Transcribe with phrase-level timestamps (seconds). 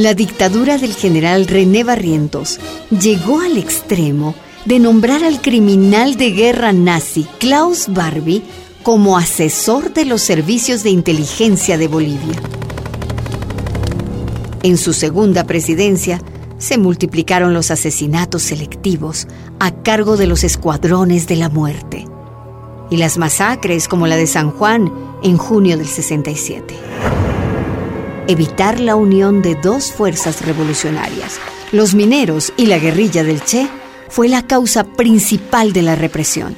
[0.00, 2.58] la dictadura del general René Barrientos
[2.88, 4.34] llegó al extremo
[4.64, 8.42] de nombrar al criminal de guerra nazi Klaus Barbie
[8.82, 12.40] como asesor de los servicios de inteligencia de Bolivia.
[14.62, 16.22] En su segunda presidencia,
[16.56, 22.06] se multiplicaron los asesinatos selectivos a cargo de los escuadrones de la muerte
[22.90, 24.90] y las masacres como la de San Juan
[25.22, 26.74] en junio del 67.
[28.30, 31.40] Evitar la unión de dos fuerzas revolucionarias,
[31.72, 33.68] los mineros y la guerrilla del Che,
[34.08, 36.54] fue la causa principal de la represión.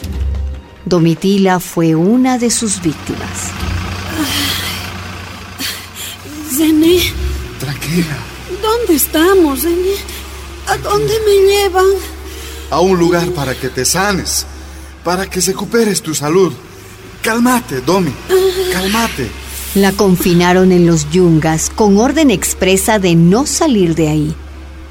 [0.84, 3.52] Domitila fue una de sus víctimas.
[6.54, 7.10] Zené.
[7.58, 8.18] Tranquila.
[8.60, 9.94] ¿Dónde estamos, Zené?
[10.66, 11.86] ¿A dónde me llevan?
[12.68, 14.44] A un lugar para que te sanes,
[15.02, 16.52] para que recuperes tu salud.
[17.22, 18.12] Cálmate, Domi.
[18.70, 19.41] Cálmate.
[19.74, 24.34] La confinaron en los yungas con orden expresa de no salir de ahí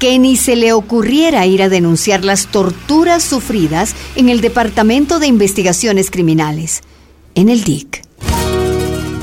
[0.02, 5.28] que ni se le ocurriera ir a denunciar las torturas sufridas en el Departamento de
[5.28, 6.80] Investigaciones Criminales,
[7.36, 8.02] en el DIC.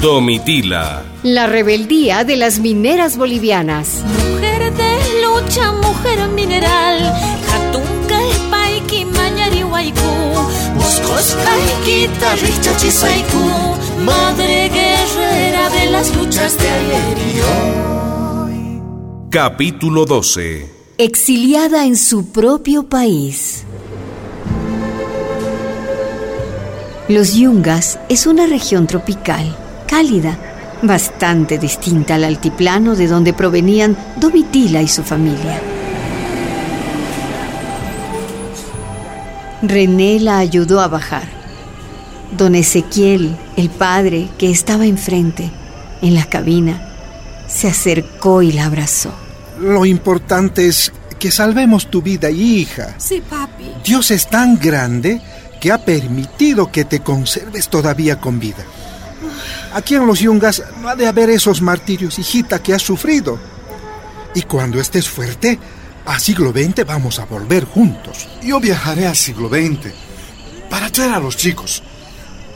[0.01, 1.03] Domitila.
[1.23, 4.05] La rebeldía de las mineras bolivianas.
[4.31, 7.13] Mujer de lucha, mujer mineral.
[7.45, 9.03] Katunka, Espaiki,
[10.99, 11.07] Mañari, Waiku.
[11.07, 14.03] Moscosca, Iquita, Richachisaiku.
[14.03, 18.81] Madre guerrera de las luchas de ayer y hoy.
[19.29, 20.69] Capítulo 12.
[20.97, 23.65] Exiliada en su propio país.
[27.07, 29.55] Los Yungas es una región tropical,
[29.87, 30.37] cálida,
[30.83, 35.78] bastante distinta al altiplano de donde provenían Domitila y su familia.
[39.61, 41.27] René la ayudó a bajar.
[42.37, 45.51] Don Ezequiel, el padre que estaba enfrente,
[46.01, 46.81] en la cabina,
[47.47, 49.11] se acercó y la abrazó.
[49.59, 52.95] Lo importante es que salvemos tu vida, hija.
[52.97, 53.65] Sí, papi.
[53.83, 55.21] Dios es tan grande
[55.59, 58.63] que ha permitido que te conserves todavía con vida.
[59.73, 63.37] Aquí en los Yungas no ha de haber esos martirios, hijita, que has sufrido.
[64.33, 65.59] Y cuando estés fuerte,
[66.09, 68.27] a siglo XX vamos a volver juntos.
[68.41, 69.93] Yo viajaré a siglo XX
[70.67, 71.83] para traer a los chicos.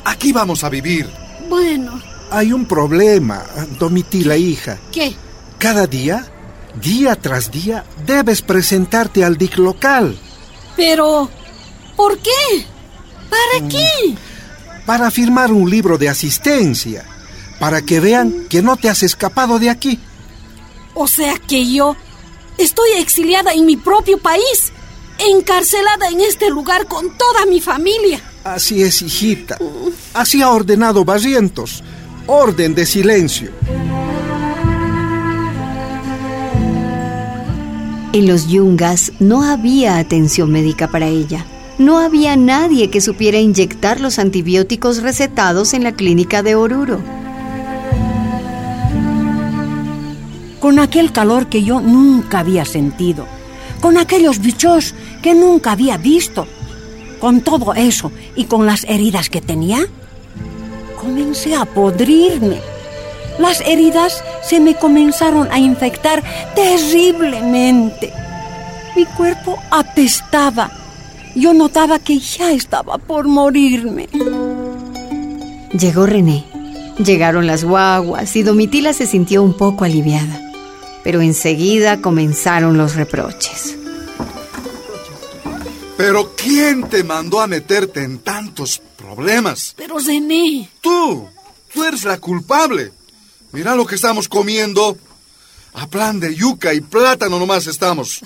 [0.05, 1.07] Aquí vamos a vivir.
[1.49, 3.43] Bueno, Hay un problema,
[3.77, 4.79] Domitila, hija.
[4.91, 5.15] ¿qué?
[5.59, 6.25] Cada día,
[6.81, 10.17] día tras día, debes presentarte al DIC local
[10.75, 11.29] Pero,
[11.95, 12.65] ¿por qué?
[13.29, 14.15] ¿Para qué?
[14.87, 17.05] para firmar un libro de asistencia,
[17.59, 19.99] para que vean que no te has escapado de aquí.
[20.95, 21.95] O sea que yo
[22.57, 24.71] estoy exiliada en mi propio país,
[25.17, 28.21] encarcelada en este lugar con toda mi familia.
[28.43, 29.57] Así es, hijita.
[30.13, 31.83] Así ha ordenado Barrientos.
[32.27, 33.51] Orden de silencio.
[38.13, 41.45] En los Yungas no había atención médica para ella.
[41.79, 47.01] No había nadie que supiera inyectar los antibióticos recetados en la clínica de Oruro.
[50.63, 53.25] Con aquel calor que yo nunca había sentido,
[53.81, 56.47] con aquellos bichos que nunca había visto,
[57.19, 59.85] con todo eso y con las heridas que tenía,
[60.97, 62.61] comencé a podrirme.
[63.39, 66.23] Las heridas se me comenzaron a infectar
[66.55, 68.13] terriblemente.
[68.95, 70.71] Mi cuerpo apestaba.
[71.35, 74.07] Yo notaba que ya estaba por morirme.
[75.77, 76.45] Llegó René.
[77.03, 80.42] Llegaron las guaguas y Domitila se sintió un poco aliviada.
[81.03, 83.75] Pero enseguida comenzaron los reproches.
[85.97, 89.73] Pero ¿quién te mandó a meterte en tantos problemas?
[89.77, 91.27] Pero Zené, Tú.
[91.73, 92.91] Tú eres la culpable.
[93.51, 94.97] Mira lo que estamos comiendo.
[95.75, 98.21] A plan de yuca y plátano nomás estamos.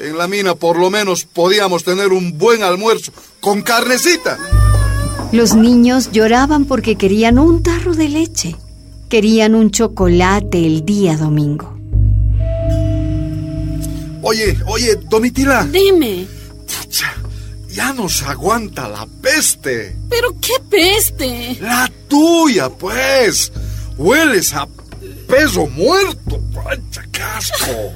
[0.00, 4.36] En la mina por lo menos podíamos tener un buen almuerzo con carnecita.
[5.30, 8.56] Los niños lloraban porque querían un tarro de leche.
[9.08, 11.71] Querían un chocolate el día domingo.
[14.32, 15.62] Oye, oye, Domitila.
[15.70, 16.26] dime,
[16.66, 17.12] Pucha,
[17.68, 19.94] ya nos aguanta la peste.
[20.08, 21.58] ¿pero qué peste?
[21.60, 23.52] La tuya, pues.
[23.98, 24.66] Hueles a
[25.28, 26.40] perro muerto.
[26.50, 27.92] Pucha, qué asco.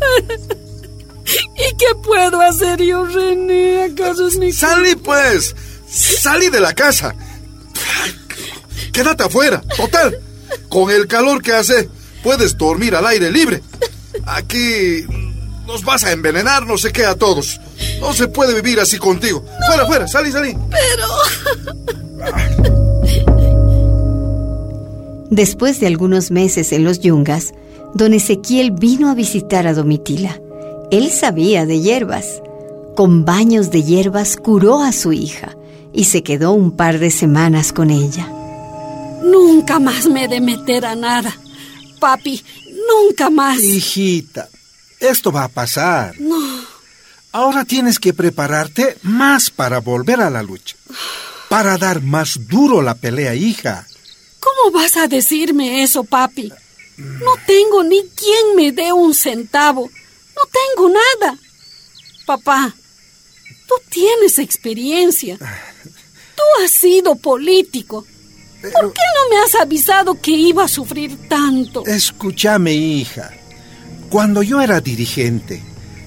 [1.56, 3.82] ¿Y qué puedo hacer yo, René?
[3.90, 5.56] ¿Acaso es mi Salí, pues.
[5.88, 7.16] Salí de la casa.
[8.92, 9.60] Quédate afuera.
[9.76, 10.16] Total.
[10.68, 11.88] Con el calor que hace,
[12.22, 13.60] puedes dormir al aire libre.
[14.32, 15.04] Aquí
[15.66, 17.60] nos vas a envenenar, no sé qué, a todos.
[18.00, 19.44] No se puede vivir así contigo.
[19.66, 20.56] Fuera, fuera, salí, salí.
[25.30, 27.52] Después de algunos meses en los Yungas,
[27.94, 30.40] don Ezequiel vino a visitar a Domitila.
[30.90, 32.42] Él sabía de hierbas.
[32.96, 35.56] Con baños de hierbas curó a su hija
[35.92, 38.28] y se quedó un par de semanas con ella.
[39.22, 41.32] Nunca más me he de meter a nada.
[42.00, 42.42] Papi,
[42.90, 43.58] nunca más.
[43.60, 44.48] Hijita,
[44.98, 46.18] esto va a pasar.
[46.20, 46.66] No,
[47.32, 50.74] Ahora tienes que prepararte más para volver a la lucha.
[51.48, 53.86] Para dar más duro la pelea, hija.
[54.40, 56.52] ¿cómo vas a decirme eso, papi?
[56.96, 59.90] No tengo ni quien me dé un centavo.
[60.36, 61.38] No tengo nada.
[62.26, 62.74] Papá,
[63.66, 65.38] tú tienes experiencia.
[65.38, 68.06] Tú has sido político.
[68.62, 71.84] ¿Por qué no me has avisado que iba a sufrir tanto?
[71.86, 73.30] Escúchame, hija.
[74.10, 75.62] Cuando yo era dirigente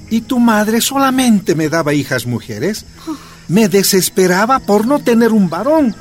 [0.09, 2.85] y tu madre solamente me daba hijas mujeres,
[3.47, 5.95] me desesperaba por no tener un varón,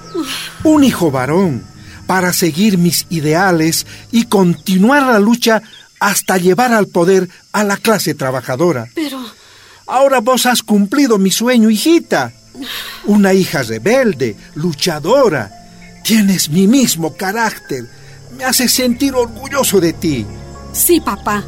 [0.65, 1.65] un hijo varón,
[2.07, 5.63] para seguir mis ideales y continuar la lucha
[6.01, 8.89] hasta llevar al poder a la clase trabajadora.
[8.95, 9.21] Pero,
[9.87, 12.33] Ahora vos has cumplido mi sueño, hijita.
[13.05, 15.62] Una hija rebelde, luchadora.
[16.03, 17.85] Tienes mi mismo carácter.
[18.37, 20.27] Me hace sentir orgulloso de ti.
[20.73, 21.45] sí, papá.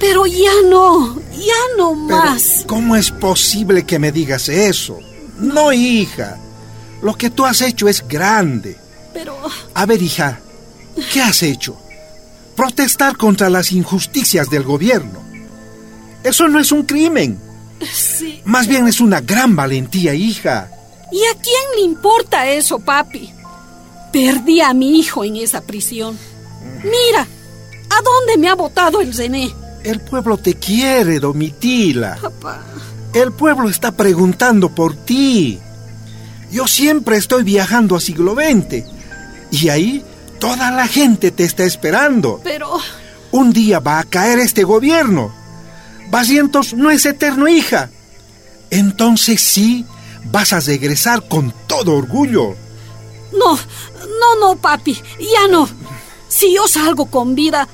[0.00, 2.62] Pero ya no, ya no Pero, más.
[2.68, 5.00] ¿cómo es posible que me digas eso?
[5.38, 6.38] No, hija.
[7.02, 8.76] Lo que tú has hecho es grande.
[9.12, 9.36] Pero,
[9.74, 10.38] A ver, hija,
[11.12, 11.76] ¿qué has hecho?
[12.54, 15.20] Protestar contra las injusticias del gobierno.
[16.22, 17.40] Eso no es un crimen.
[17.92, 18.40] sí.
[18.44, 20.70] Más bien es una gran valentía, hija.
[21.10, 23.32] ¿Y a quién le importa eso, papi?
[24.12, 26.18] Perdí a mi hijo en esa prisión.
[26.82, 27.22] Mira,
[27.90, 29.52] ¿a dónde me ha botado el René?
[29.84, 32.18] El pueblo te quiere, Domitila.
[32.20, 32.62] Papá.
[33.14, 35.58] El pueblo está preguntando por ti.
[36.50, 38.84] Yo siempre estoy viajando a siglo XX.
[39.50, 40.04] Y ahí
[40.40, 42.40] toda la gente te está esperando.
[42.44, 42.78] Pero,
[43.30, 45.32] Un día va a caer este gobierno.
[46.10, 47.90] Basientos no es eterno, hija.
[48.70, 49.84] Entonces sí,
[50.30, 52.54] vas a regresar con todo orgullo.
[53.32, 53.58] no,
[54.18, 55.68] no, no, papi, ya no.
[56.28, 57.68] Si yo salgo con vida,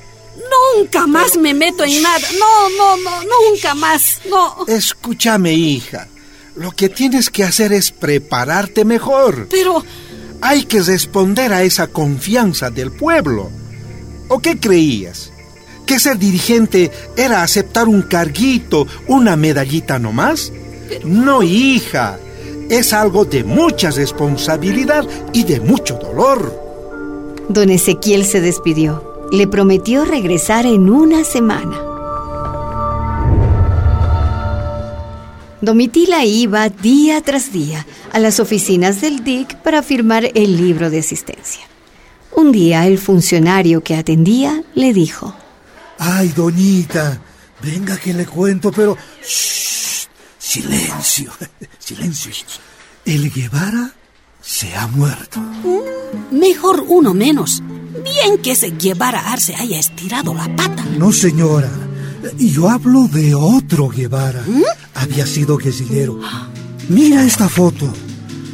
[0.77, 2.27] nunca más me meto en nada.
[2.39, 4.65] No, no, no, nunca más, no.
[4.67, 6.07] Escúchame, hija.
[6.55, 9.47] Lo que tienes que hacer es prepararte mejor.
[9.49, 9.83] Pero,
[10.41, 13.49] Hay que responder a esa confianza del pueblo.
[14.27, 15.31] ¿O qué creías?
[15.85, 20.51] ¿Que ser dirigente era aceptar un carguito, una medallita nomás?
[21.03, 22.19] No, hija.
[22.69, 26.65] Es algo de mucha responsabilidad y de mucho dolor.
[27.47, 29.27] Don Ezequiel se despidió.
[29.31, 31.79] Le prometió regresar en una semana.
[35.61, 40.99] Domitila iba día tras día a las oficinas del DIC para firmar el libro de
[40.99, 41.65] asistencia.
[42.35, 45.35] Un día el funcionario que atendía le dijo,
[45.99, 47.21] Ay, doñita,
[47.61, 48.97] venga que le cuento, pero...
[49.23, 50.07] Shh,
[50.49, 51.31] silencio,
[51.79, 52.31] silencio.
[53.05, 53.91] El Guevara
[54.41, 55.39] se ha muerto.
[56.31, 57.61] mejor uno menos.
[58.03, 60.85] Bien que ese Guevara Arce haya estirado la pata.
[60.97, 61.71] No, señora.
[62.37, 64.43] Yo hablo de otro Guevara.
[64.93, 66.19] Había sido guerrillero.
[66.89, 67.91] Mira esta foto.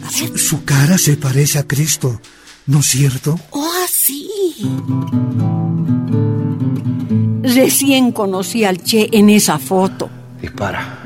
[0.09, 2.19] Su, su cara se parece a Cristo,
[2.67, 3.39] ¿no es cierto?
[3.51, 4.29] Oh, sí.
[7.43, 10.09] Recién conocí al Che en esa foto.
[10.41, 11.00] Dispara.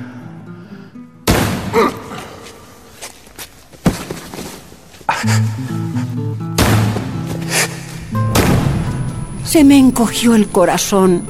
[9.55, 11.21] Se me encogió el corazón.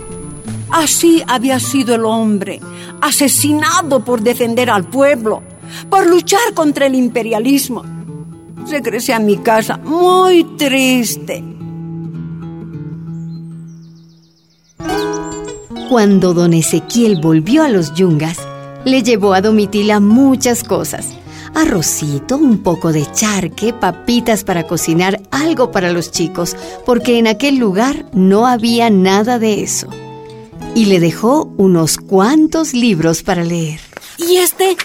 [0.72, 2.60] Así había sido el hombre,
[3.00, 5.44] asesinado por defender al pueblo,
[5.92, 7.84] por luchar contra el imperialismo.
[8.68, 11.44] Regresé a mi casa muy triste.
[15.88, 18.40] Cuando don Ezequiel volvió a los yungas,
[18.86, 21.14] le llevó a Domitila muchas cosas.
[21.56, 27.56] Arrocito, un poco de charque, papitas para cocinar, algo para los chicos, porque en aquel
[27.56, 29.88] lugar no había nada de eso.
[30.76, 33.80] Y le dejó unos cuantos libros para leer.
[34.18, 34.76] ¿Y este?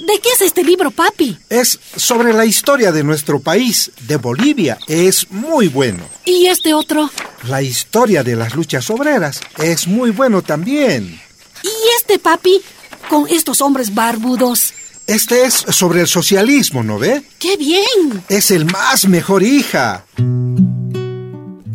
[0.00, 1.38] ¿De qué es este libro, papi?
[1.48, 4.76] Es sobre la historia de nuestro país, de Bolivia.
[4.88, 6.02] Es muy bueno.
[6.24, 7.08] ¿Y este otro?
[7.48, 11.20] La historia de las luchas obreras es muy bueno también.
[11.62, 12.60] ¿Y este, papi?
[13.08, 14.74] Con estos hombres barbudos.
[15.06, 17.22] Este es sobre el socialismo, ¿no ve?
[17.38, 18.22] ¡Qué bien!
[18.30, 20.06] Es el más mejor hija.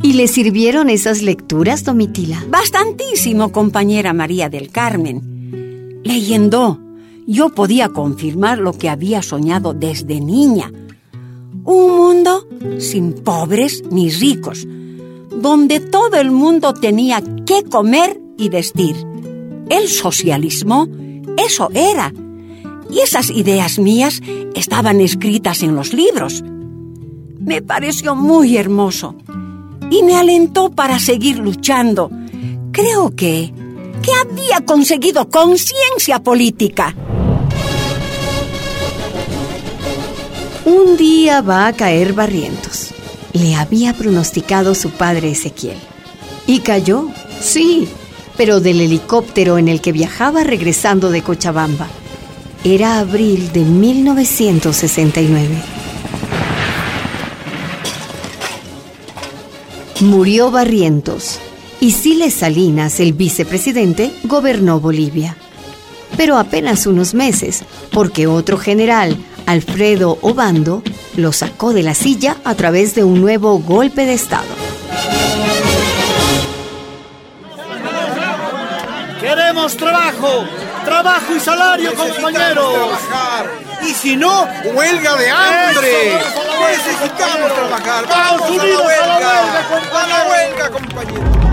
[0.01, 2.43] ¿Y le sirvieron esas lecturas, Domitila?
[2.49, 6.01] Bastantísimo, compañera María del Carmen.
[6.03, 6.79] Leyendo,
[7.27, 10.71] yo podía confirmar lo que había soñado desde niña.
[11.65, 12.47] Un mundo
[12.79, 14.65] sin pobres ni ricos,
[15.29, 18.95] donde todo el mundo tenía que comer y vestir.
[19.69, 20.87] El socialismo,
[21.37, 22.11] eso era.
[22.89, 24.21] Y esas ideas mías
[24.55, 26.43] estaban escritas en los libros.
[27.39, 29.15] Me pareció muy hermoso
[29.89, 32.09] y me alentó para seguir luchando.
[32.71, 33.53] Creo que,
[34.01, 36.95] que había conseguido conciencia política.
[40.65, 42.89] Un día va a caer Barrientos.
[43.33, 45.77] Le había pronosticado su padre Ezequiel.
[46.45, 47.09] Y cayó,
[47.41, 47.87] sí,
[48.37, 51.87] pero del helicóptero en el que viajaba regresando de Cochabamba.
[52.63, 55.47] Era abril de 1969.
[60.01, 61.39] Murió Barrientos
[61.79, 65.37] y Siles Salinas, el vicepresidente, gobernó Bolivia.
[66.17, 70.83] Pero apenas unos meses, porque otro general, Alfredo Obando,
[71.15, 74.47] lo sacó de la silla a través de un nuevo golpe de Estado.
[79.21, 80.45] Queremos trabajo,
[80.89, 82.89] trabajo y salario, compañeros.
[83.87, 86.19] Y si no, huelga de hambre.
[86.71, 88.05] Necesitamos trabajar.
[88.09, 89.67] Vamos a la huelga.
[89.93, 91.49] A la huelga, compañeros.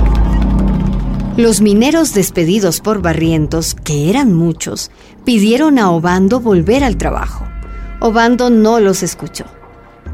[1.36, 4.90] Los mineros despedidos por Barrientos, que eran muchos,
[5.24, 7.46] pidieron a Obando volver al trabajo.
[8.00, 9.44] Obando no los escuchó,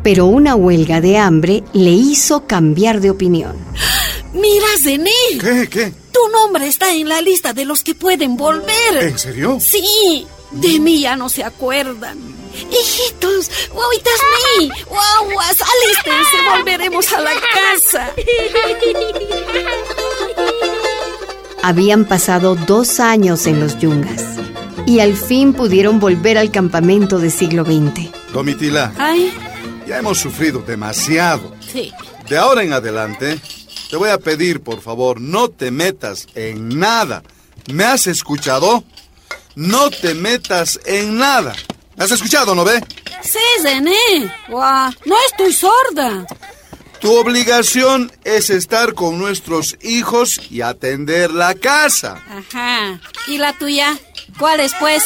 [0.02, 3.56] pero una huelga de hambre le hizo cambiar de opinión.
[4.32, 5.10] Mira, Zené.
[5.40, 5.68] ¿Qué?
[5.70, 5.92] ¿Qué?
[6.12, 8.96] Tu nombre está en la lista de los que pueden volver.
[9.00, 9.58] ¿En serio?
[9.60, 12.18] Sí, de mí ya no se acuerdan.
[12.70, 14.20] Hijitos, guaguitas
[14.58, 18.10] mí, guaguas, alístense, volveremos a la casa.
[21.62, 24.22] Habían pasado dos años en los yungas
[24.86, 28.10] y al fin pudieron volver al campamento de siglo XX.
[28.32, 29.32] Domitila, Ay,
[29.86, 31.54] ya hemos sufrido demasiado.
[31.60, 31.92] sí.
[32.28, 33.38] De ahora en adelante,
[33.92, 37.22] te voy a pedir, por favor, no te metas en nada.
[37.70, 38.84] ¿Me has escuchado?
[39.54, 41.52] No te metas en nada.
[41.96, 42.82] ¿Me has escuchado, no ve?
[43.20, 44.32] Sí, Zené.
[44.48, 46.26] Guau, no estoy sorda.
[47.02, 52.18] Tu obligación es estar con nuestros hijos y atender la casa.
[52.30, 52.98] Ajá.
[53.26, 53.98] ¿Y la tuya?
[54.38, 55.04] ¿Cuál es, pues?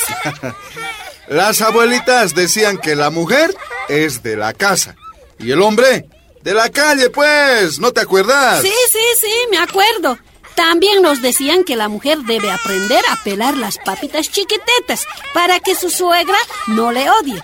[1.26, 3.52] Las abuelitas decían que la mujer
[3.88, 4.95] es de la casa
[5.40, 6.07] y el hombre
[6.46, 7.80] de la calle, pues.
[7.80, 8.62] ¿No te acuerdas?
[8.62, 10.16] Sí, sí, sí, me acuerdo.
[10.54, 15.74] También nos decían que la mujer debe aprender a pelar las papitas chiquitetas para que
[15.74, 16.38] su suegra
[16.68, 17.42] no le odie.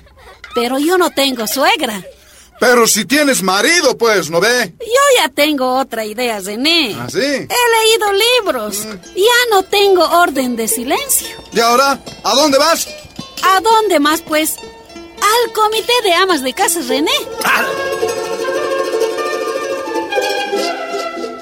[0.55, 2.01] Pero yo no tengo suegra.
[2.61, 4.73] Pero si tienes marido, pues, ¿no ve?
[4.79, 6.97] Yo ya tengo otra idea, Zené.
[6.97, 7.19] ¿Ah, sí?
[7.19, 8.87] He leído libros.
[9.17, 11.37] Ya no tengo orden de silencio.
[11.53, 11.99] ¿Y ahora?
[12.23, 12.87] ¿A dónde vas?
[13.43, 14.55] ¿A dónde más, pues?
[14.61, 17.11] Al comité de amas de casa, René.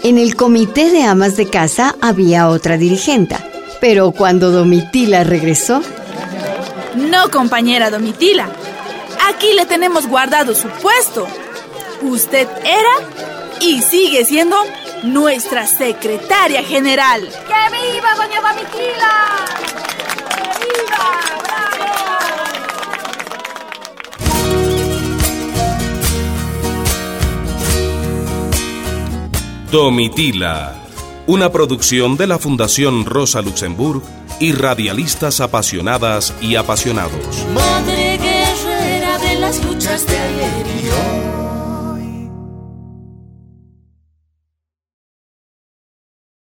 [0.03, 3.45] En el comité de amas de casa había otra dirigenta,
[3.81, 5.83] pero cuando Domitila regresó,
[6.95, 8.49] No, compañera Domitila.
[9.29, 11.27] Aquí le tenemos guardado su puesto.
[12.03, 14.57] Usted era y sigue siendo
[15.03, 17.29] nuestra secretaria general.
[17.29, 19.45] ¡Que viva doña Domitila!
[20.29, 21.40] ¡Que viva!
[29.71, 30.75] Domitila,
[31.29, 34.03] una producción de la Fundación Rosa Luxemburg
[34.41, 37.47] y radialistas apasionadas y apasionados.
[37.55, 40.80] Madre guerrera de las luchas de ayer.